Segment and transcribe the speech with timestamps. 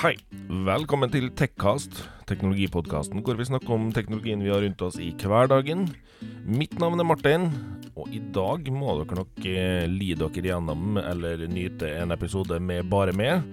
[0.00, 0.14] Hei.
[0.64, 5.82] Velkommen til Tekkast, teknologipodkasten hvor vi snakker om teknologien vi har rundt oss i hverdagen.
[6.48, 7.44] Mitt navn er Martin,
[7.92, 9.42] og i dag må dere nok
[9.92, 13.44] lide dere gjennom eller nyte en episode med bare meg.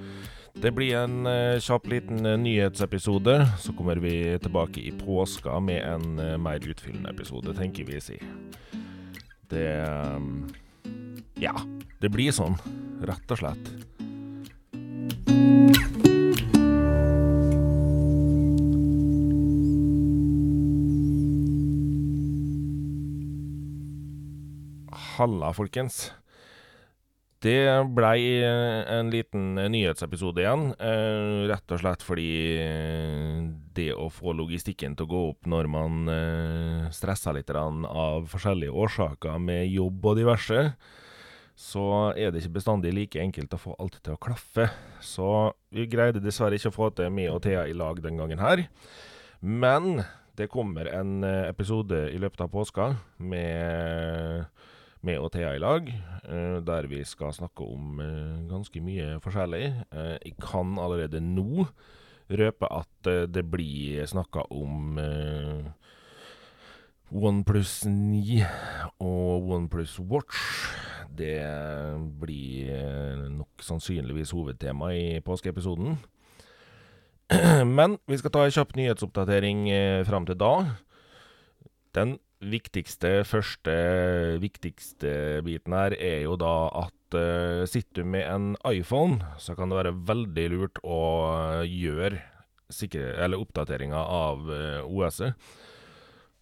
[0.55, 3.35] Det blir en eh, kjapp liten eh, nyhetsepisode.
[3.59, 8.21] Så kommer vi tilbake i påska med en eh, mer utfyllende episode, tenker vi si.
[9.51, 10.31] Det eh,
[11.43, 11.53] Ja,
[11.99, 12.55] det blir sånn,
[13.03, 13.75] rett og slett.
[25.17, 26.11] Halla, folkens.
[27.41, 27.57] Det
[27.97, 32.29] blei en liten nyhetsepisode igjen, eh, rett og slett fordi
[32.61, 33.39] eh,
[33.73, 38.73] det å få logistikken til å gå opp når man eh, stresser litt av forskjellige
[38.85, 40.61] årsaker med jobb og diverse,
[41.57, 44.69] så er det ikke bestandig like enkelt å få alt til å klaffe.
[45.01, 48.41] Så vi greide dessverre ikke å få til meg og Thea i lag den gangen
[48.41, 48.67] her.
[49.41, 50.03] Men
[50.37, 54.45] det kommer en eh, episode i løpet av påska med
[55.05, 59.65] med og Thea i lag, eh, der vi skal snakke om eh, ganske mye forskjellig.
[59.91, 61.67] Eh, jeg kan allerede nå
[62.27, 64.97] røpe at det blir snakka om
[67.07, 68.41] OnePlus 9
[68.99, 70.41] og OnePlus Watch.
[71.07, 71.39] Det
[72.19, 72.67] blir
[73.31, 75.95] nok sannsynligvis hovedtema i påskeepisoden.
[77.79, 79.63] Men vi skal ta en kjapp nyhetsoppdatering
[80.03, 80.53] fram til da.
[81.95, 83.73] Den viktigste, første
[84.41, 89.71] viktigste biten her er jo da at uh, sitter du med en iPhone, så kan
[89.71, 90.99] det være veldig lurt å
[91.65, 92.21] gjøre
[92.73, 95.33] sikre, eller oppdateringer av uh, OS-et.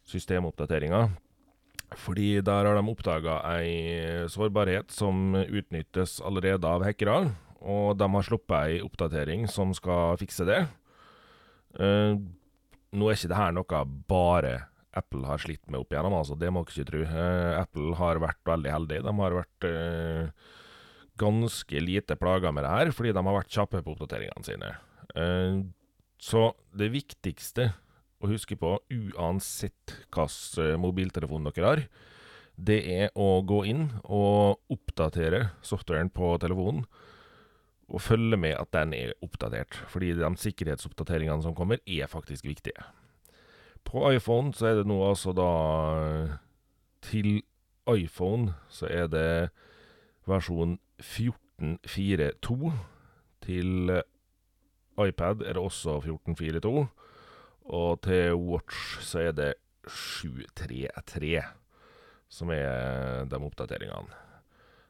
[0.05, 1.15] Systemoppdateringer.
[1.97, 7.31] Fordi der har de oppdaga ei sårbarhet som utnyttes allerede av hackere.
[7.65, 10.59] Og de har sluppet ei oppdatering som skal fikse det.
[11.79, 12.19] Uh,
[12.95, 14.55] nå er ikke det her noe bare
[14.95, 16.37] Apple har slitt med opp igjennom, altså.
[16.39, 17.01] Det må dere ikke tro.
[17.05, 18.99] Eh, Apple har vært veldig heldig.
[19.05, 20.51] De har vært eh,
[21.19, 24.73] ganske lite plaga med det her, fordi de har vært kjappe på oppdateringene sine.
[25.15, 25.61] Eh,
[26.21, 27.73] så det viktigste
[28.23, 31.85] å huske på, uansett hvilken mobiltelefon dere har,
[32.55, 36.85] det er å gå inn og oppdatere softwaren på telefonen.
[37.85, 42.81] Og følge med at den er oppdatert, fordi de sikkerhetsoppdateringene som kommer, er faktisk viktige.
[43.95, 45.51] På iPhone så er det nå altså da
[47.05, 47.37] Til
[47.87, 49.51] iPhone så er det
[50.27, 52.71] versjon 14.4.2.
[53.45, 53.93] Til
[54.99, 56.85] iPad er det også 14.4.2.
[57.65, 59.53] Og til Watch så er det
[59.87, 61.43] 7.3.3
[62.27, 64.11] som er de oppdateringene.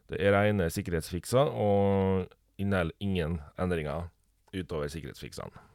[0.10, 2.26] Det er rene sikkerhetsfikser og
[2.58, 4.10] inneholder ingen endringer
[4.56, 5.66] utover sikkerhetsfiksene.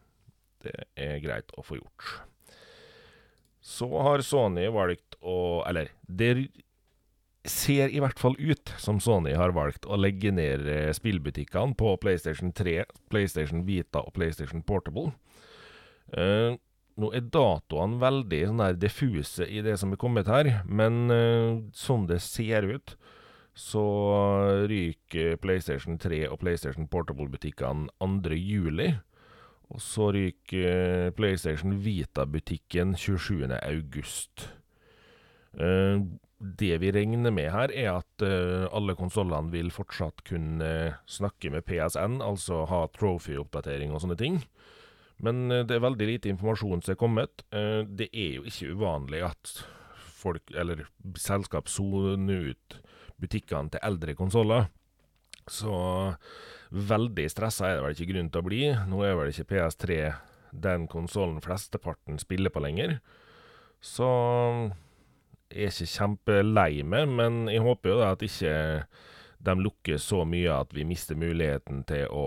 [0.62, 2.29] Det er greit å få gjort.
[3.60, 6.48] Så har Sony valgt å Eller, det
[7.48, 11.94] ser i hvert fall ut som Sony har valgt å legge ned eh, spillbutikkene på
[12.02, 12.82] PlayStation 3,
[13.12, 15.14] PlayStation Vita og PlayStation Portable.
[16.12, 16.58] Uh,
[17.00, 21.62] nå er datoene veldig sånn der diffuse i det som er kommet her, men uh,
[21.72, 22.96] sånn det ser ut,
[23.56, 23.84] så
[24.70, 28.90] ryker PlayStation 3 og PlayStation Portable-butikkene 2.
[29.70, 33.46] Og så ryker PlayStation Vita-butikken 27.
[33.62, 34.48] august.
[35.54, 36.02] Eh,
[36.40, 40.70] det vi regner med her, er at uh, alle konsollene vil fortsatt kunne
[41.04, 44.38] snakke med PSN, altså ha trophy-oppdatering og sånne ting.
[45.20, 47.44] Men uh, det er veldig lite informasjon som er kommet.
[47.52, 49.52] Det er jo ikke uvanlig at
[50.20, 50.86] folk, eller
[51.20, 52.80] selskap, soner ut
[53.20, 54.70] butikkene til eldre konsoller.
[55.50, 55.74] Så
[56.70, 58.60] veldig stressa er det vel ikke grunn til å bli.
[58.90, 59.96] Nå er vel ikke PS3
[60.50, 62.98] den konsollen flesteparten spiller på lenger.
[63.80, 64.06] Så
[65.50, 68.54] jeg er ikke kjempelei meg, men jeg håper jo da at ikke
[69.40, 72.26] de lukker så mye at vi mister muligheten til å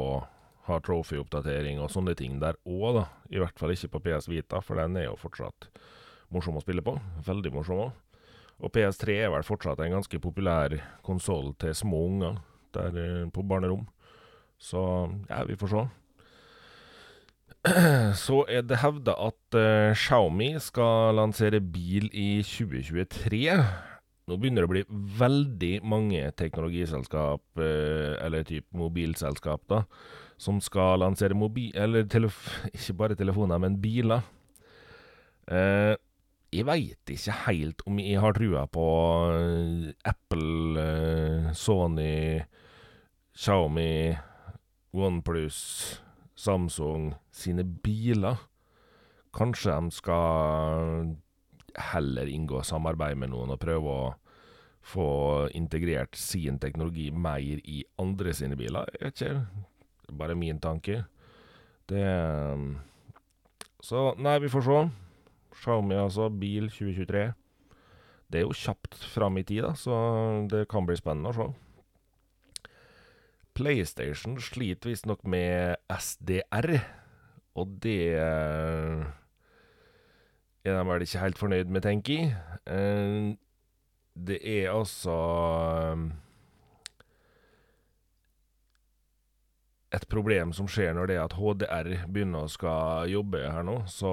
[0.67, 3.03] ha trophy-oppdatering og sånne ting der òg, da.
[3.31, 5.69] I hvert fall ikke på PS Vita, for den er jo fortsatt
[6.33, 6.95] morsom å spille på.
[7.27, 7.99] Veldig morsom òg.
[8.63, 12.39] Og PS3 er vel fortsatt en ganske populær konsoll til små unger
[12.73, 13.87] der på barnerom.
[14.63, 14.81] Så
[15.29, 15.83] ja, vi får se.
[18.25, 23.43] Så er det hevda at uh, Xiaomi skal lansere bil i 2023.
[24.27, 24.83] Nå begynner det å bli
[25.19, 29.83] veldig mange teknologiselskap, uh, eller type mobilselskap, da,
[30.39, 31.71] som skal lansere mobil...
[31.75, 32.07] Eller
[32.75, 34.27] ikke bare telefoner, men biler.
[35.47, 35.95] Uh,
[36.53, 38.83] jeg veit ikke helt om jeg har trua på
[40.05, 40.83] Apple,
[41.57, 42.43] Sony,
[43.33, 44.13] Xiaomi
[44.93, 45.57] OnePlus
[46.35, 48.37] Samsung sine biler.
[49.33, 51.15] Kanskje de skal
[51.93, 54.11] heller inngå samarbeid med noen og prøve å
[54.83, 55.07] få
[55.57, 58.91] integrert sin teknologi mer i andre sine biler.
[58.93, 60.15] Jeg vet ikke.
[60.19, 61.05] Bare min tanke.
[61.89, 62.05] Det
[63.83, 64.77] Så, nei, vi får se.
[65.63, 66.29] Xiaomi, altså.
[66.29, 67.33] Bil 2023.
[68.29, 69.93] Det er jo kjapt fram i tid, da, så
[70.49, 71.47] det kan bli spennende å sjå.
[73.53, 76.69] PlayStation sliter visstnok med SDR,
[77.53, 79.03] og det er
[80.63, 83.37] de vel ikke helt fornøyd med, tenker jeg.
[84.13, 85.17] Det er altså
[89.93, 93.83] Et problem som skjer når det er at HDR begynner å skal jobbe her nå,
[93.85, 94.09] så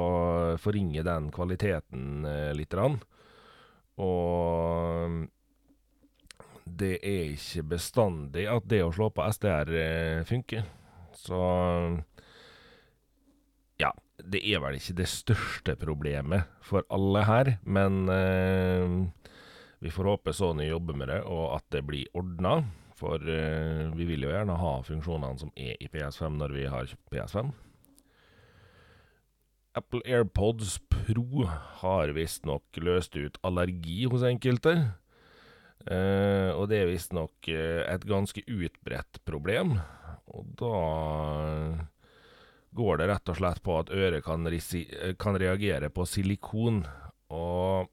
[0.61, 2.27] forringer den kvaliteten
[2.57, 2.99] lite grann.
[4.01, 5.09] Og
[6.79, 9.71] det er ikke bestandig at det å slå på SDR
[10.29, 10.67] funker.
[11.19, 11.41] Så
[13.81, 13.91] ja,
[14.21, 18.05] det er vel ikke det største problemet for alle her, men
[19.81, 22.61] vi får håpe Sony jobber med det, og at det blir ordna.
[23.01, 27.13] For vi vil jo gjerne ha funksjonene som er i PS5 når vi har kjøpt
[27.15, 27.53] PS5.
[29.79, 31.47] Apple AirPods Pro
[31.81, 34.75] har visstnok løst ut allergi hos enkelte.
[35.89, 39.79] Uh, og det er visstnok uh, et ganske utbredt problem.
[40.31, 40.75] Og da
[42.77, 44.47] går det rett og slett på at øret kan,
[45.19, 46.85] kan reagere på silikon.
[47.35, 47.89] Og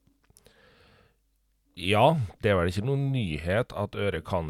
[1.77, 2.05] ja,
[2.41, 4.49] det er vel ikke noen nyhet at øret kan,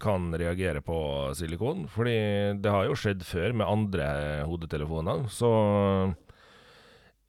[0.00, 0.98] kan, reagere på
[1.36, 1.84] silikon.
[1.92, 2.16] Fordi
[2.60, 4.06] det har jo skjedd før med andre
[4.48, 5.26] hodetelefoner.
[5.28, 5.50] Så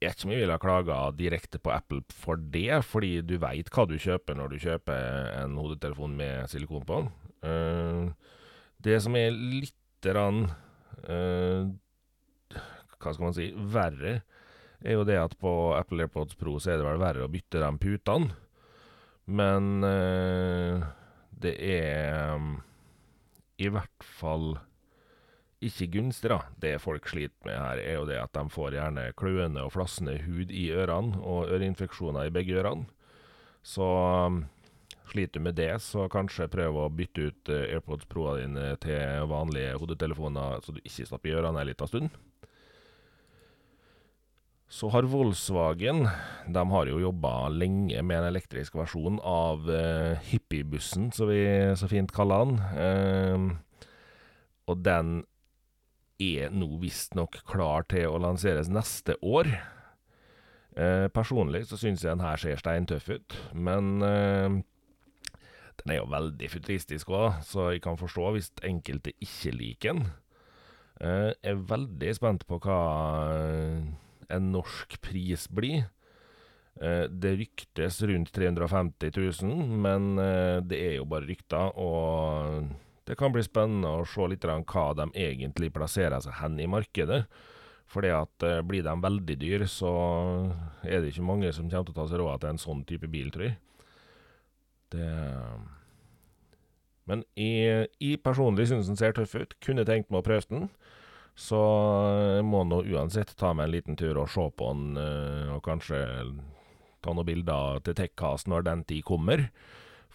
[0.06, 3.36] jeg vet ikke mye vi ville ha klaga direkte på Apple for det, fordi du
[3.42, 7.00] veit hva du kjøper når du kjøper en hodetelefon med silikon på.
[7.46, 8.14] Uh,
[8.86, 9.74] det som er lite
[10.06, 10.46] grann
[11.10, 11.66] uh,
[12.54, 14.20] Hva skal man si verre,
[14.86, 17.62] er jo det at på Apple AirPods Pro så er det vel verre å bytte
[17.62, 18.38] de putene.
[19.26, 20.86] Men uh,
[21.34, 22.38] det er
[23.58, 24.54] i hvert fall
[25.70, 26.40] ikke gunstig, da.
[26.62, 30.18] Det folk sliter med her, er jo det at de får gjerne kløende og flassende
[30.26, 32.88] hud i ørene, og øreinfeksjoner i begge ørene.
[33.66, 34.44] Så um,
[35.10, 39.26] sliter du med det, så kanskje prøv å bytte ut uh, AirPods Pro-a dine til
[39.32, 42.22] vanlige hodetelefoner, så du ikke stapper i ørene en liten stund.
[44.76, 46.08] Så har Volkswagen
[46.50, 51.46] De har jo jobba lenge med en elektrisk versjon av uh, hippiebussen, som vi
[51.78, 52.58] så fint kaller den.
[52.76, 53.86] Uh,
[54.70, 55.24] og den
[56.22, 59.50] er nå visstnok klar til å lanseres neste år.
[60.76, 64.60] Eh, personlig så syns jeg den her ser steintøff ut, men eh,
[65.82, 70.08] den er jo veldig futuristisk òg, så jeg kan forstå hvis enkelte ikke liker den.
[71.00, 72.80] Eh, jeg er veldig spent på hva
[74.32, 75.86] en norsk pris blir.
[76.82, 79.12] Eh, det ryktes rundt 350
[79.44, 82.68] 000, men eh, det er jo bare rykter, og
[83.06, 87.26] det kan bli spennende å se litt hva de egentlig plasserer seg hen i markedet.
[87.86, 89.92] Fordi at uh, blir de veldig dyr, så
[90.82, 93.10] er det ikke mange som kommer til å ta seg råd til en sånn type
[93.14, 93.58] bil, tror jeg.
[94.96, 95.10] Det
[97.06, 99.54] Men jeg, jeg personlig syns den ser tøff ut.
[99.62, 100.70] Kunne tenkt meg å prøve den.
[101.38, 101.60] Så
[102.40, 105.62] jeg må nå uansett ta meg en liten tur og se på den, uh, og
[105.68, 106.02] kanskje
[107.06, 109.46] ta noen bilder til TechCast når den tid kommer.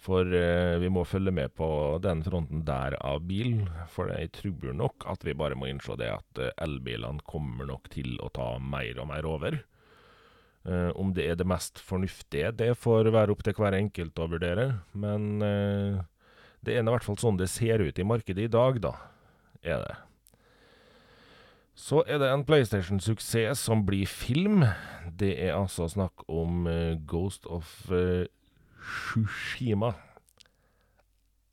[0.01, 1.67] For eh, vi må følge med på
[2.01, 3.67] den fronten der av bil.
[3.93, 7.91] For jeg tror nok at vi bare må innse det at eh, elbilene kommer nok
[7.93, 9.59] til å ta mer og mer over.
[10.65, 14.29] Eh, om det er det mest fornuftige, det får være opp til hver enkelt å
[14.29, 14.67] vurdere.
[14.93, 16.01] Men eh,
[16.65, 18.95] det er i hvert fall sånn det ser ut i markedet i dag, da.
[19.61, 19.95] Er det.
[21.77, 24.65] Så er det en PlayStation-suksess som blir film.
[25.17, 28.25] Det er altså snakk om uh, Ghost of uh,
[28.81, 29.93] Shushima.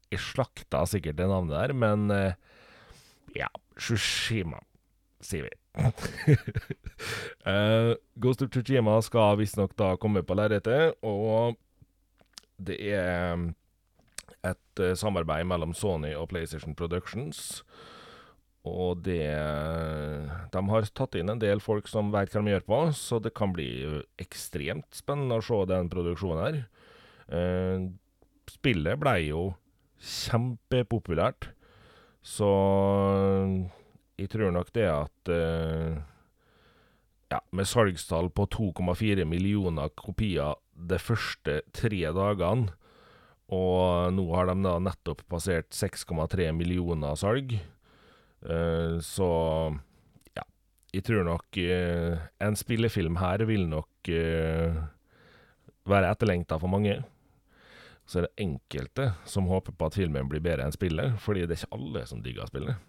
[0.08, 2.32] Jeg slakta sikkert det navnet der, men uh,
[3.36, 4.60] ja, Shushima,
[5.20, 5.52] sier vi.
[7.44, 11.58] uh, Ghost of Tsushima skal visstnok da komme på lerretet, og
[12.58, 13.36] det er
[14.48, 17.62] et uh, samarbeid mellom Sony og PlayStation Productions.
[18.68, 19.22] Og det
[20.52, 23.32] De har tatt inn en del folk som veit hva de gjør på, så det
[23.36, 23.68] kan bli
[24.20, 26.58] ekstremt spennende å se den produksjonen her.
[27.28, 27.88] Eh,
[28.48, 29.52] spillet blei jo
[29.98, 31.50] kjempepopulært,
[32.22, 32.48] så
[34.18, 35.98] jeg tror nok det at eh,
[37.28, 42.70] ja, med salgstall på 2,4 millioner kopier de første tre dagene,
[43.48, 47.58] og nå har de da nettopp passert 6,3 millioner salg,
[48.38, 49.28] Uh, så
[50.94, 54.78] jeg tror nok uh, en spillefilm her vil nok uh,
[55.88, 57.00] være etterlengta for mange.
[58.08, 61.58] Så er det enkelte som håper på at filmen blir bedre enn spillet, fordi det
[61.58, 62.86] er ikke alle som digger spillet.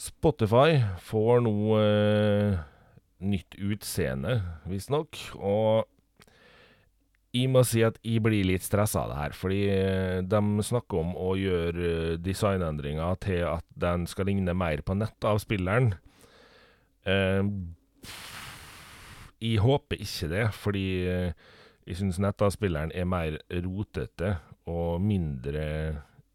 [0.00, 2.60] Spotify får nå eh,
[3.26, 4.38] nytt utseende,
[4.70, 5.88] visstnok, og
[7.30, 11.02] jeg må si at jeg blir litt stressa av det her, fordi eh, de snakker
[11.02, 15.92] om å gjøre eh, designendringer til at den skal ligne mer på nettet av spilleren.
[17.06, 17.44] Eh,
[19.40, 20.86] jeg håper ikke det, fordi
[21.90, 24.36] jeg syns nettavspilleren er mer rotete
[24.70, 25.64] og mindre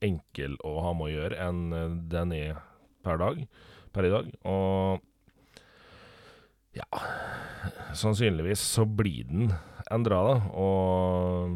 [0.04, 1.62] enkel å ha med å gjøre enn
[2.12, 2.58] den er
[3.06, 3.40] per dag,
[3.96, 4.28] per i dag.
[4.52, 5.00] Og
[6.76, 6.90] ja
[7.96, 9.54] Sannsynligvis så blir den
[9.92, 10.36] endra, da.
[10.60, 11.56] Og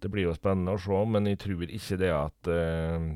[0.00, 3.10] det blir jo spennende å se, men jeg tror ikke det at uh,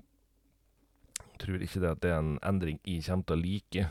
[1.39, 3.83] Tror ikke det at det er en endring jeg kommer til å like.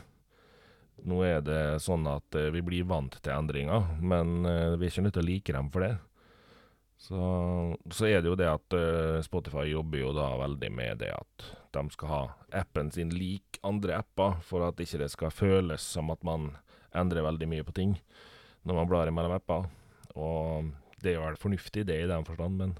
[1.04, 4.92] Nå er det sånn at uh, vi blir vant til endringer, men uh, vi er
[4.92, 5.94] ikke nødt til å like dem for det.
[7.04, 7.20] Så,
[7.92, 8.74] så er det jo det at
[9.26, 12.20] Spotify jobber jo da veldig med det at de skal ha
[12.62, 16.54] appen sin lik andre apper, for at ikke det skal føles som at man
[16.96, 17.92] endrer veldig mye på ting
[18.64, 19.68] når man blar mellom apper.
[20.16, 20.70] Og
[21.02, 22.74] det er jo vel fornuftig, det i den forstand, men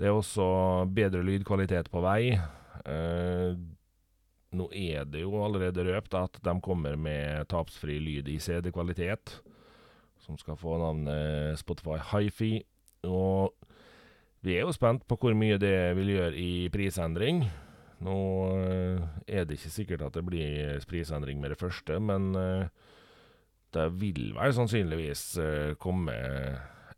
[0.00, 2.32] det er også bedre lydkvalitet på vei.
[2.88, 3.50] Eh,
[4.56, 9.36] nå er det jo allerede røpt at de kommer med tapsfri lyd i CD-kvalitet,
[10.24, 12.52] som skal få navnet Spotify Hifi.
[13.06, 13.54] Og
[14.44, 17.44] vi er jo spent på hvor mye det vil gjøre i prisendring.
[18.00, 18.16] Nå
[18.56, 22.68] eh, er det ikke sikkert at det blir prisendring med det første, men eh,
[23.74, 26.14] det vil vel sannsynligvis uh, komme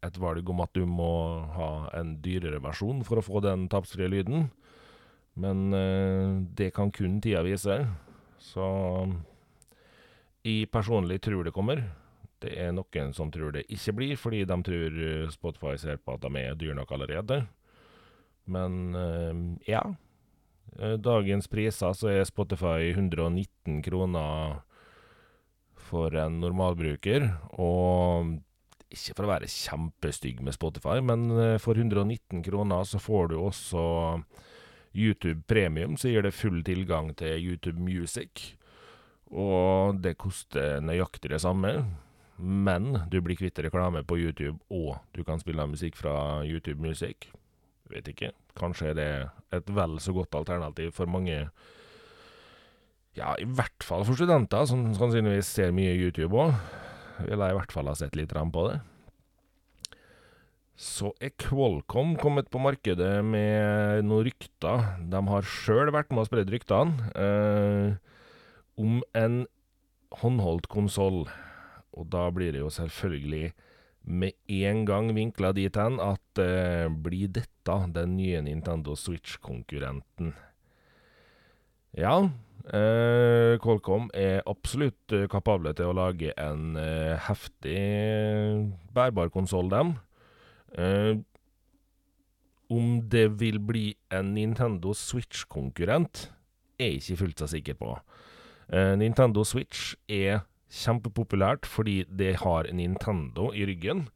[0.03, 1.13] et valg om at du må
[1.53, 4.49] ha en dyrere versjon for å få den tapsfrie lyden.
[5.41, 7.79] Men uh, det kan kun tida vise.
[8.43, 8.67] Så
[10.43, 11.85] jeg personlig tror det kommer.
[12.43, 16.17] Det er noen som tror det ikke blir, fordi de tror eh, Spotify ser på
[16.17, 17.45] at de er dyre nok allerede.
[18.51, 19.35] Men uh,
[19.69, 19.85] ja.
[20.73, 24.63] Dagens priser så er Spotify 119 kroner
[25.77, 27.29] for en normalbruker.
[27.61, 28.39] Og
[28.93, 33.39] ikke for å være kjempestygg med Spotify, men eh, for 119 kroner så får du
[33.41, 33.85] også
[34.95, 38.55] YouTube Premium, så gir det full tilgang til YouTube Music.
[39.33, 41.73] Og det koster nøyaktig det samme,
[42.37, 47.31] men du blir kvitt reklame på YouTube, og du kan spille musikk fra YouTube Music.
[47.93, 48.33] Vet ikke.
[48.57, 49.11] Kanskje er det
[49.57, 51.47] et vel så godt alternativ for mange
[53.17, 56.55] ja, i hvert fall for studenter, som sannsynligvis ser mye YouTube òg.
[57.27, 58.79] Vil jeg i hvert fall ha sett litt på det.
[60.79, 64.87] Så er Qualcomm kommet på markedet med noen rykter.
[65.13, 67.99] De har sjøl vært med å spre ryktene eh,
[68.81, 69.43] om en
[70.23, 71.27] håndholdt konsoll.
[71.93, 73.53] Og da blir det jo selvfølgelig
[74.03, 80.33] med en gang vinkla dit hen at eh, blir dette den nye Nintendo Switch-konkurrenten?
[81.93, 82.17] Ja,
[82.73, 87.77] eh, Qualcomm er absolutt eh, kapable til å lage en eh, heftig
[88.97, 89.95] bærbar konsoll, dem.
[90.79, 91.17] Eh,
[92.73, 96.31] om det vil bli en Nintendo Switch-konkurrent,
[96.81, 97.91] er jeg ikke fullt så sikker på.
[98.73, 104.07] Uh, Nintendo Switch er kjempepopulært fordi det har Nintendo i ryggen.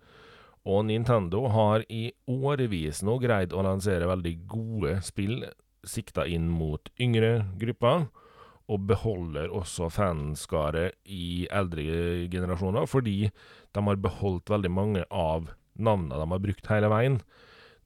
[0.67, 5.45] Og Nintendo har i årevis nå greid å lansere veldig gode spill
[5.87, 8.09] sikta inn mot yngre grupper,
[8.67, 16.19] og beholder også fanskaret i eldre generasjoner, fordi de har beholdt veldig mange av navnene
[16.21, 17.21] de har brukt hele veien.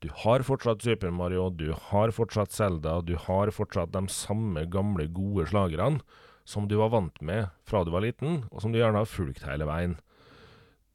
[0.01, 5.11] Du har fortsatt Super Mario, du har fortsatt Zelda, du har fortsatt de samme gamle,
[5.13, 6.01] gode slagerne
[6.49, 9.45] som du var vant med fra du var liten, og som du gjerne har fulgt
[9.47, 9.99] hele veien.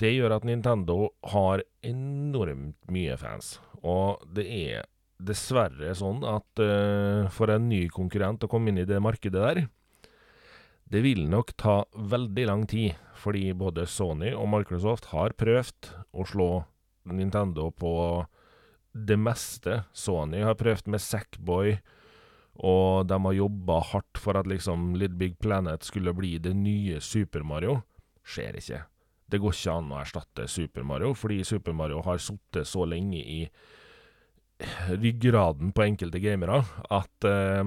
[0.02, 7.32] Det gjør at Nintendo har enormt mye fans, og det er dessverre sånn at uh,
[7.32, 9.62] for en ny konkurrent å komme inn i det markedet der,
[10.92, 16.26] det vil nok ta veldig lang tid, fordi både Sony og Microsoft har prøvd å
[16.30, 16.50] slå
[17.14, 17.92] Nintendo på
[18.96, 19.84] det meste.
[19.94, 21.76] Sony har prøvd med Sackboy,
[22.66, 27.02] og de har jobba hardt for at liksom Little Big Planet skulle bli det nye
[27.04, 27.82] Super Mario.
[28.26, 28.84] Skjer ikke.
[29.26, 33.20] Det går ikke an å erstatte Super Mario, fordi Super Mario har sittet så lenge
[33.20, 33.42] i
[34.88, 36.62] ryggraden på enkelte gamere
[36.94, 37.60] at uh,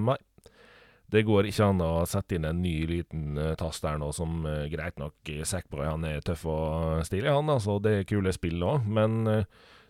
[1.09, 4.43] det går ikke an å sette inn en ny liten uh, tast der nå som
[4.45, 7.49] uh, greit nok Sackboy han er tøff og stilig, han.
[7.49, 9.43] altså Det er kule spill òg, men uh,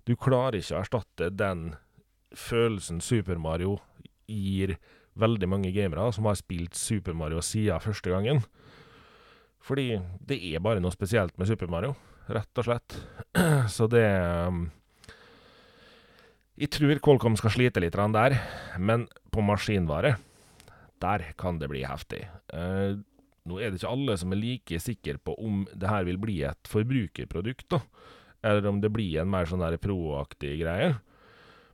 [0.07, 1.73] du klarer ikke å erstatte den
[2.35, 3.77] følelsen Super Mario
[4.29, 4.77] gir
[5.19, 8.43] veldig mange gamere som har spilt Super Mario siden første gangen.
[9.59, 11.95] Fordi det er bare noe spesielt med Super Mario,
[12.31, 12.95] rett og slett.
[13.75, 14.05] Så det
[14.47, 14.69] um,
[16.59, 18.37] Jeg tror Qualcomm skal slite litt der,
[18.77, 20.15] men på maskinvare,
[21.01, 22.23] der kan det bli heftig.
[22.53, 22.99] Eh,
[23.49, 26.41] nå er det ikke alle som er like sikre på om det her vil bli
[26.47, 27.81] et forbrukerprodukt, da.
[28.45, 30.93] Eller om det blir en mer sånn der pro-aktig greie.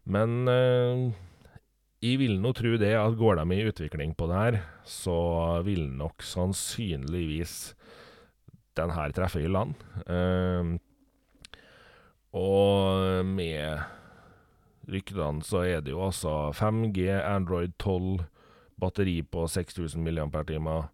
[0.10, 1.06] Men eh,
[2.06, 5.18] jeg vil nå tro det at går de i utvikling på det her, så
[5.66, 7.74] vil nok sannsynligvis
[8.78, 9.78] den her treffe i land.
[10.06, 10.76] Eh,
[12.36, 13.86] og med
[14.92, 18.26] ryktene så er det jo altså 5G, Android 12,
[18.82, 20.88] batteri på 6000 mAh.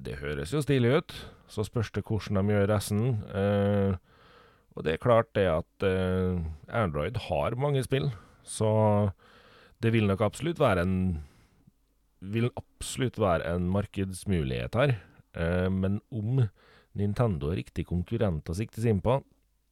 [0.00, 1.14] Det høres jo stilig ut.
[1.50, 3.04] Så spørs det hvordan de gjør resten.
[3.34, 3.98] Uh,
[4.76, 6.38] og det er klart det at uh,
[6.68, 8.10] Android har mange spill,
[8.46, 9.10] så
[9.82, 10.96] det vil nok absolutt være en
[12.20, 14.90] Vil absolutt være en markedsmulighet her.
[15.32, 16.42] Uh, men om
[16.92, 19.22] Nintendo er riktig konkurrent å siktes inn på,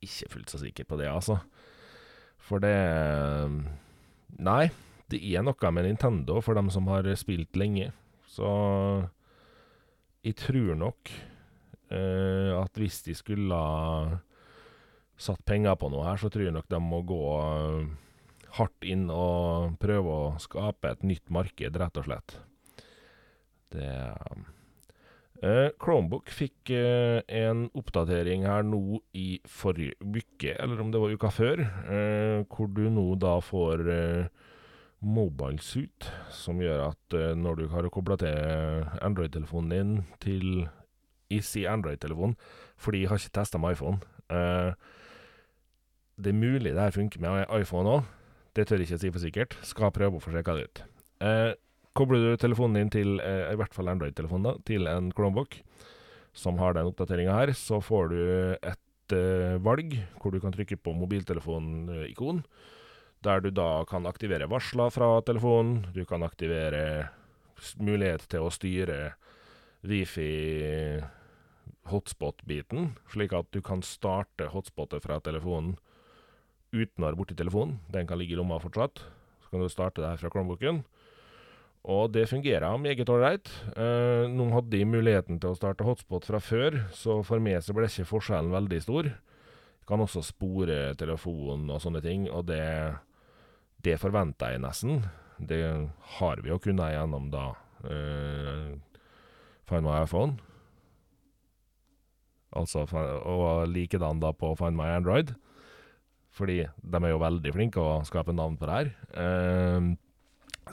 [0.01, 1.37] ikke fullt så sikker på det, altså.
[2.39, 2.73] For det
[4.39, 4.71] Nei,
[5.09, 7.91] det er noe med Nintendo for dem som har spilt lenge.
[8.29, 8.49] Så
[10.27, 11.13] jeg tror nok
[11.93, 14.19] uh, at hvis de skulle ha
[15.19, 17.89] satt penger på noe her, så tror jeg nok de må gå uh,
[18.59, 22.39] hardt inn og prøve å skape et nytt marked, rett og slett.
[23.73, 23.89] Det
[25.39, 31.31] uh, Chromebook fikk en oppdatering her nå i forrige uke, eller om det var uka
[31.31, 31.63] før,
[32.51, 34.48] hvor du nå da får Mobile
[35.61, 38.35] Suit, som gjør at uh, når du har kobla til
[39.01, 40.69] Android-telefonen din til
[41.31, 42.35] Jeg sier Android-telefon,
[42.77, 44.01] fordi jeg har ikke testa med iPhone.
[44.29, 44.73] Uh,
[46.19, 48.03] det er mulig det her funker med iPhone òg.
[48.57, 49.57] Det tør jeg ikke si for sikkert.
[49.63, 50.83] Skal prøve å få sjekka det ut.
[51.23, 51.53] Uh,
[51.95, 55.61] kobler du telefonen din til, i hvert fall Android-telefonen, da, til en Chromebook
[56.35, 58.21] som har den oppdateringa her, så får du
[58.63, 59.15] et
[59.65, 62.43] valg hvor du kan trykke på mobiltelefonikon.
[62.43, 62.78] Uh,
[63.25, 65.87] der du da kan aktivere varsler fra telefonen.
[65.95, 67.09] Du kan aktivere
[67.83, 68.99] mulighet til å styre
[69.87, 71.01] Wifi
[71.89, 75.77] hotspot-biten, slik at du kan starte hotspotet fra telefonen
[76.75, 77.79] uten å være borti telefonen.
[77.93, 79.01] Den kan ligge i lomma fortsatt.
[79.43, 80.83] Så kan du starte det her fra Chromebooken.
[81.89, 83.49] Og det fungerer meget ålreit.
[83.73, 87.73] Eh, nå hadde de muligheten til å starte hotspot fra før, så for meg så
[87.77, 89.09] ble ikke forskjellen veldig stor.
[89.09, 92.61] Jeg kan også spore telefonen og sånne ting, og det
[93.85, 95.03] det forventer jeg nesten.
[95.39, 95.63] Det
[96.19, 97.49] har vi jo kunnet gjennom da
[99.69, 100.39] Find my iPhone.
[102.57, 105.35] Altså, og likedan da på Find my Android.
[106.35, 108.91] Fordi de er jo veldig flinke å skape navn på det her.
[109.13, 109.95] Uh,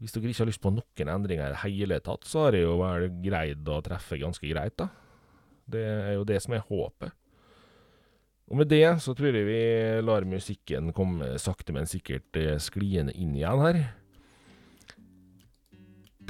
[0.00, 2.64] Hvis dere ikke har lyst på noen endringer i det hele tatt, så har jeg
[2.64, 4.88] jo vel greid å treffe ganske greit, da.
[5.70, 7.14] Det er jo det som er håpet.
[8.50, 9.62] Og med det så tror jeg vi
[10.02, 13.82] lar musikken komme sakte, men sikkert eh, skliende inn igjen her.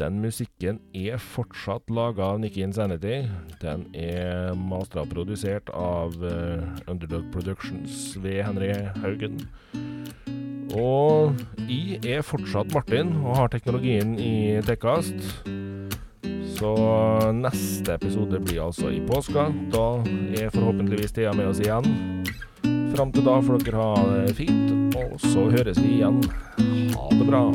[0.01, 3.19] Den musikken er fortsatt laga av Nikki Insanity.
[3.61, 8.71] Den er mastra produsert av uh, Underdog Productions ved Henry
[9.03, 9.43] Haugen.
[10.73, 11.37] Og
[11.69, 15.60] jeg er fortsatt Martin og har teknologien i Tekkast.
[16.61, 16.77] Så
[17.33, 19.47] neste episode blir altså i påska.
[19.73, 19.85] Da
[20.37, 21.87] er forhåpentligvis Thea med oss igjen.
[22.93, 26.21] Fram til da får dere ha det fint, og så høres vi igjen.
[26.93, 27.47] Ha det bra.